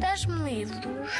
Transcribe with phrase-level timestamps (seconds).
[0.00, 1.10] Dás-me livros.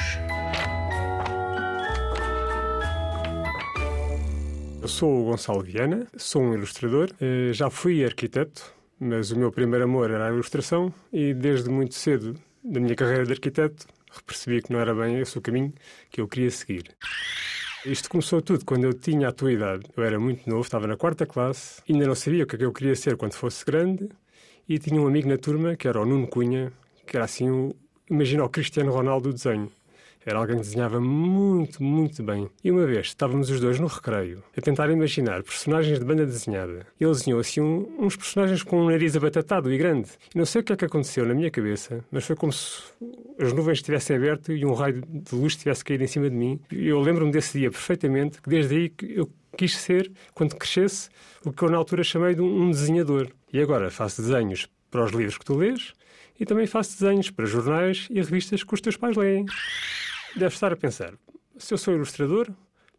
[4.81, 9.51] Eu sou o Gonçalo Viana, sou um ilustrador, eh, já fui arquiteto, mas o meu
[9.51, 13.87] primeiro amor era a ilustração e desde muito cedo da minha carreira de arquiteto
[14.25, 15.73] percebi que não era bem esse o caminho
[16.09, 16.95] que eu queria seguir.
[17.85, 19.85] Isto começou tudo quando eu tinha a tua idade.
[19.95, 22.65] Eu era muito novo, estava na quarta classe, ainda não sabia o que é que
[22.65, 24.09] eu queria ser quando fosse grande
[24.67, 26.71] e tinha um amigo na turma que era o Nuno Cunha,
[27.05, 27.75] que era assim o,
[28.09, 29.71] imagina o Cristiano Ronaldo do desenho.
[30.27, 32.49] Era alguém que desenhava muito, muito bem.
[32.61, 36.85] E uma vez estávamos os dois no recreio a tentar imaginar personagens de banda desenhada.
[36.99, 40.09] Ele desenhou assim um, uns personagens com um nariz abatatado e grande.
[40.35, 42.83] E não sei o que é que aconteceu na minha cabeça, mas foi como se
[43.39, 46.59] as nuvens estivessem abertas e um raio de luz tivesse caído em cima de mim.
[46.69, 51.09] Eu lembro-me desse dia perfeitamente, que desde aí eu quis ser, quando crescesse,
[51.45, 53.29] o que eu na altura chamei de um desenhador.
[53.53, 55.93] E agora faço desenhos para os livros que tu lês
[56.39, 59.45] e também faço desenhos para jornais e revistas que os teus pais leem.
[60.35, 61.13] Deves estar a pensar,
[61.57, 62.47] se eu sou ilustrador,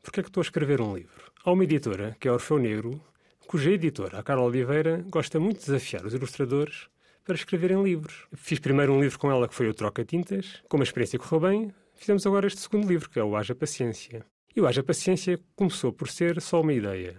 [0.03, 1.31] por que é que estou a escrever um livro?
[1.45, 3.01] Há uma editora, que é Orfeu Negro,
[3.47, 6.89] cuja editora, a Carla Oliveira, gosta muito de desafiar os ilustradores
[7.25, 8.27] para escreverem livros.
[8.35, 10.63] Fiz primeiro um livro com ela que foi o Troca Tintas.
[10.69, 14.25] Como a experiência correu bem, fizemos agora este segundo livro, que é o Haja Paciência.
[14.57, 17.17] E o Haja Paciência começou por ser só uma ideia,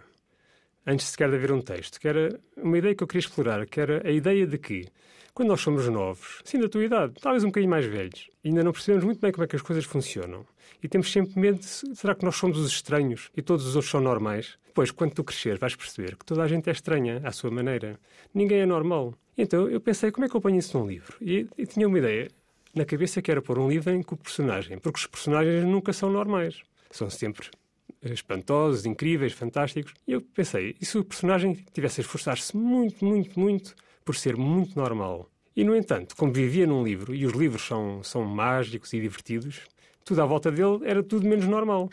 [0.85, 3.79] antes sequer de haver um texto, que era uma ideia que eu queria explorar, que
[3.79, 4.87] era a ideia de que
[5.33, 8.71] quando nós somos novos, sim da tua idade, talvez um bocadinho mais velhos, ainda não
[8.71, 10.45] percebemos muito bem como é que as coisas funcionam.
[10.83, 13.89] E temos sempre medo de, será que nós somos os estranhos e todos os outros
[13.89, 14.57] são normais?
[14.67, 17.99] Depois, quando tu cresceres, vais perceber que toda a gente é estranha à sua maneira.
[18.33, 19.13] Ninguém é normal.
[19.37, 21.15] Então eu pensei, como é que eu ponho isso num livro?
[21.21, 22.29] E, e tinha uma ideia
[22.75, 25.93] na cabeça que era pôr um livro em que o personagem, porque os personagens nunca
[25.93, 26.61] são normais.
[26.91, 27.49] São sempre
[28.01, 29.93] espantosos, incríveis, fantásticos.
[30.07, 34.35] E eu pensei, e se o personagem tivesse a esforçar-se muito, muito, muito por ser
[34.35, 35.29] muito normal.
[35.55, 39.61] E, no entanto, como vivia num livro, e os livros são, são mágicos e divertidos,
[40.05, 41.89] tudo à volta dele era tudo menos normal.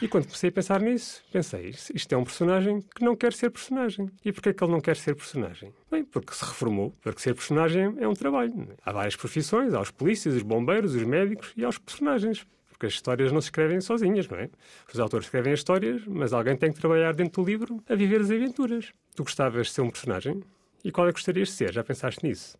[0.00, 3.50] E quando comecei a pensar nisso, pensei, isto é um personagem que não quer ser
[3.50, 4.08] personagem.
[4.24, 5.72] E porquê é que ele não quer ser personagem?
[5.90, 8.68] Bem, porque se reformou, porque ser personagem é um trabalho.
[8.86, 12.46] Há várias profissões, há os polícias, os bombeiros, os médicos e há os personagens.
[12.78, 14.48] Porque as histórias não se escrevem sozinhas, não é?
[14.92, 18.20] Os autores escrevem as histórias, mas alguém tem que trabalhar dentro do livro a viver
[18.20, 18.92] as aventuras.
[19.16, 20.44] Tu gostavas de ser um personagem?
[20.84, 21.72] E qual é que gostarias de ser?
[21.72, 22.56] Já pensaste nisso?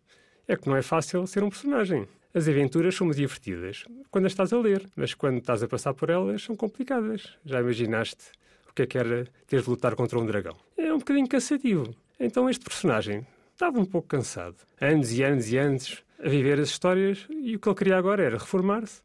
[0.48, 2.08] É que não é fácil ser um personagem.
[2.34, 6.10] As aventuras são divertidas quando as estás a ler, mas quando estás a passar por
[6.10, 7.38] elas são complicadas.
[7.44, 8.32] Já imaginaste
[8.68, 10.56] o que é que era teres de lutar contra um dragão?
[10.76, 11.94] É um bocadinho cansativo.
[12.18, 14.56] Então este personagem estava um pouco cansado.
[14.80, 18.24] Anos e anos e anos a viver as histórias e o que ele queria agora
[18.24, 19.00] era reformar-se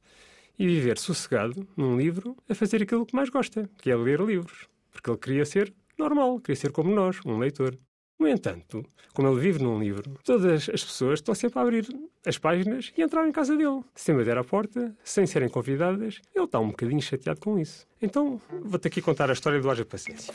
[0.58, 4.68] e viver sossegado num livro a fazer aquilo que mais gosta, que é ler livros.
[4.92, 7.78] Porque ele queria ser normal, queria ser como nós, um leitor.
[8.20, 11.88] No entanto, como ele vive num livro, todas as pessoas estão sempre a abrir
[12.26, 13.82] as páginas e entrar em casa dele.
[13.96, 17.86] Sem bater à porta, sem serem convidadas, ele está um bocadinho chateado com isso.
[18.02, 20.34] Então, vou-te aqui contar a história do Haja Paciência.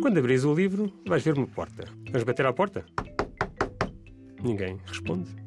[0.00, 1.84] Quando abris o livro, vais ver uma porta.
[2.06, 2.84] Vamos bater à porta?
[4.42, 5.43] Ninguém responde.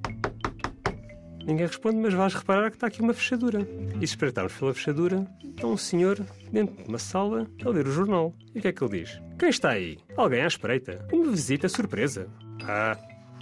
[1.48, 3.66] Ninguém responde, mas vais reparar que está aqui uma fechadura.
[3.96, 6.20] E se espreitarmos pela fechadura, está um senhor
[6.52, 8.36] dentro de uma sala a ler o jornal.
[8.54, 9.22] E o que é que ele diz?
[9.40, 9.98] Quem está aí?
[10.18, 11.08] Alguém à espreita?
[11.10, 12.28] Uma visita surpresa.
[12.64, 12.98] Ah,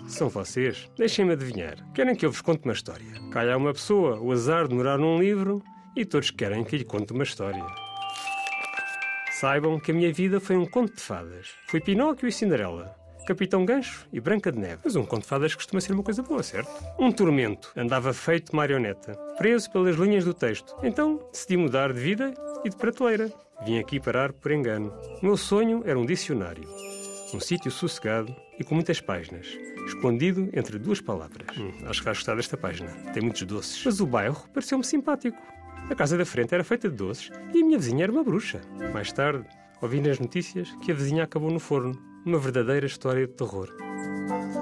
[0.05, 0.87] são vocês.
[0.95, 1.77] Deixem-me adivinhar.
[1.95, 3.11] Querem que eu vos conte uma história.
[3.31, 5.63] Calha uma pessoa o azar de morar num livro
[5.95, 7.65] e todos querem que lhe conte uma história.
[9.31, 11.55] Saibam que a minha vida foi um conto de fadas.
[11.65, 12.95] Fui Pinóquio e Cinderela.
[13.25, 14.81] Capitão Gancho e Branca de Neve.
[14.83, 16.71] Mas um conto de fadas costuma ser uma coisa boa, certo?
[16.99, 17.71] Um tormento.
[17.75, 20.75] Andava feito marioneta, preso pelas linhas do texto.
[20.83, 23.31] Então decidi mudar de vida e de prateleira.
[23.65, 24.93] Vim aqui parar por engano.
[25.21, 26.69] O meu sonho era um dicionário.
[27.33, 29.47] Um sítio sossegado e com muitas páginas,
[29.87, 31.47] escondido entre duas palavras.
[31.57, 32.91] Hum, acho que vais gostar desta página.
[33.11, 33.83] Tem muitos doces.
[33.83, 35.37] Mas o bairro pareceu-me simpático.
[35.89, 38.61] A casa da frente era feita de doces e a minha vizinha era uma bruxa.
[38.93, 39.45] Mais tarde,
[39.81, 43.69] ouvi nas notícias que a vizinha acabou no forno uma verdadeira história de terror.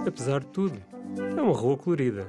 [0.06, 0.78] Apesar de tudo,
[1.38, 2.28] é uma rua colorida.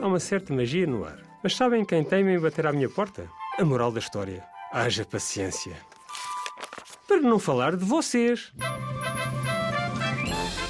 [0.00, 1.18] Há uma certa magia no ar.
[1.42, 3.28] Mas sabem quem teme em bater à minha porta?
[3.58, 4.44] A moral da história.
[4.72, 5.76] Haja paciência.
[7.08, 8.52] Para não falar de vocês.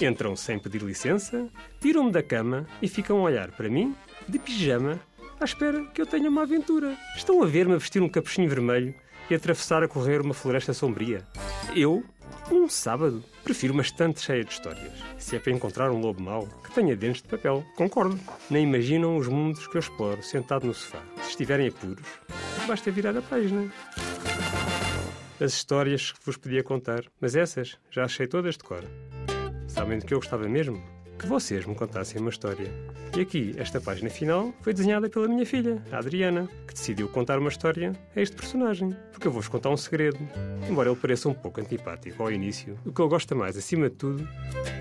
[0.00, 1.48] Entram sem pedir licença,
[1.80, 3.94] tiram-me da cama e ficam a olhar para mim,
[4.28, 5.00] de pijama,
[5.40, 6.96] à espera que eu tenha uma aventura.
[7.16, 8.94] Estão a ver-me a vestir um capuchinho vermelho
[9.30, 11.26] e atravessar a correr uma floresta sombria.
[11.74, 12.04] Eu
[12.50, 13.24] um sábado.
[13.46, 14.92] Prefiro uma estante cheia de histórias.
[15.18, 17.64] Se é para encontrar um lobo mau, que tenha dentes de papel.
[17.76, 18.18] Concordo.
[18.50, 21.00] Nem imaginam os mundos que eu exploro sentado no sofá.
[21.22, 22.04] Se estiverem apuros,
[22.66, 23.72] basta virar a página.
[25.40, 28.82] As histórias que vos podia contar, mas essas já achei todas de cor.
[29.68, 30.95] Sabem do que eu gostava mesmo?
[31.18, 32.70] Que vocês me contassem uma história.
[33.16, 37.38] E aqui, esta página final foi desenhada pela minha filha, a Adriana, que decidiu contar
[37.38, 38.94] uma história a este personagem.
[39.12, 40.18] Porque eu vou-vos contar um segredo.
[40.68, 43.96] Embora ele pareça um pouco antipático ao início, o que eu gosto mais, acima de
[43.96, 44.28] tudo,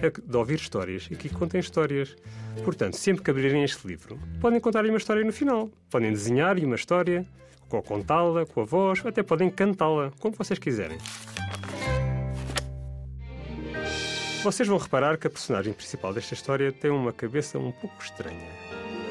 [0.02, 1.08] é de ouvir histórias.
[1.10, 2.16] E aqui contem histórias.
[2.64, 5.70] Portanto, sempre que abrirem este livro, podem contar-lhe uma história no final.
[5.90, 7.26] Podem desenhar-lhe uma história,
[7.70, 10.98] ou contá-la com a voz, ou até podem cantá-la, como vocês quiserem.
[14.46, 18.48] Vocês vão reparar que a personagem principal desta história tem uma cabeça um pouco estranha.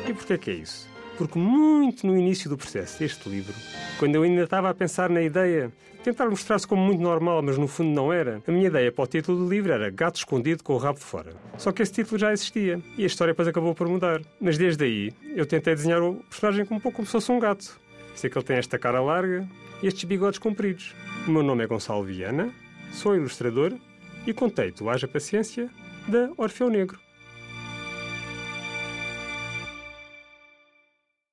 [0.09, 0.89] E porquê que é isso?
[1.19, 3.53] Porque muito no início do processo deste livro,
[3.99, 5.73] quando eu ainda estava a pensar na ideia,
[6.05, 9.07] tentar mostrar-se como muito normal, mas no fundo não era, a minha ideia para o
[9.09, 11.33] título do livro era Gato Escondido com o Rabo de Fora.
[11.59, 14.23] Só que esse título já existia e a história depois acabou por mudar.
[14.41, 17.41] Mas desde aí, eu tentei desenhar o personagem como um pouco como se fosse um
[17.41, 17.77] gato.
[18.15, 19.45] Sei que ele tem esta cara larga
[19.83, 20.95] e estes bigodes compridos.
[21.27, 22.55] O meu nome é Gonçalo Viana,
[22.93, 23.73] sou ilustrador
[24.27, 25.69] e contei-te o Haja Paciência
[26.09, 26.99] da Orfeu Negro.